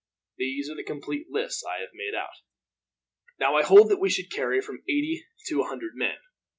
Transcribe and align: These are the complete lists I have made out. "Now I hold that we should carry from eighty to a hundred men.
These 0.37 0.67
are 0.67 0.75
the 0.75 0.83
complete 0.83 1.27
lists 1.29 1.63
I 1.63 1.79
have 1.81 1.91
made 1.93 2.15
out. 2.15 2.33
"Now 3.39 3.55
I 3.55 3.61
hold 3.61 3.91
that 3.91 3.99
we 4.01 4.09
should 4.09 4.31
carry 4.31 4.59
from 4.59 4.81
eighty 4.89 5.25
to 5.49 5.61
a 5.61 5.67
hundred 5.67 5.91
men. 5.93 6.17